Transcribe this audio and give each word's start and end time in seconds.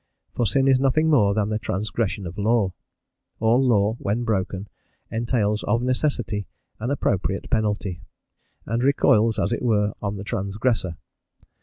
For 0.33 0.47
sin 0.47 0.67
is 0.67 0.79
nothing 0.79 1.11
more 1.11 1.35
than 1.35 1.49
the 1.49 1.59
transgression 1.59 2.25
of 2.25 2.35
law. 2.39 2.73
All 3.39 3.61
law, 3.63 3.97
when 3.99 4.23
broken, 4.23 4.67
entails 5.11 5.61
of 5.65 5.83
necessity 5.83 6.47
an 6.79 6.89
appropriate 6.89 7.51
penalty, 7.51 8.01
and 8.65 8.81
recoils, 8.81 9.37
as 9.37 9.53
it 9.53 9.61
were, 9.61 9.93
on 10.01 10.15
the 10.17 10.23
transgressor. 10.23 10.97